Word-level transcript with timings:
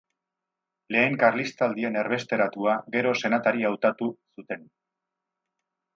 Lehen 0.95 1.17
Karlistaldian 1.23 1.99
erbesteratua, 2.03 2.75
gero 2.97 3.13
senatari 3.25 3.69
hautatu 3.71 4.11
zuten. 4.35 4.65